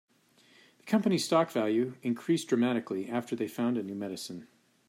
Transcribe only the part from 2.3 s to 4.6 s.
dramatically after they found a new medicine.